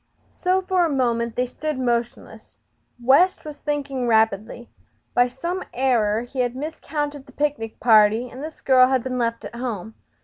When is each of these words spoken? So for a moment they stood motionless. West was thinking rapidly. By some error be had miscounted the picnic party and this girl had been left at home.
So 0.43 0.63
for 0.63 0.83
a 0.83 0.89
moment 0.89 1.35
they 1.35 1.45
stood 1.45 1.77
motionless. 1.77 2.57
West 2.99 3.45
was 3.45 3.57
thinking 3.57 4.07
rapidly. 4.07 4.67
By 5.13 5.27
some 5.27 5.63
error 5.75 6.23
be 6.33 6.39
had 6.39 6.55
miscounted 6.55 7.27
the 7.27 7.31
picnic 7.33 7.79
party 7.79 8.27
and 8.27 8.43
this 8.43 8.61
girl 8.61 8.87
had 8.87 9.03
been 9.03 9.19
left 9.19 9.45
at 9.45 9.53
home. 9.53 9.93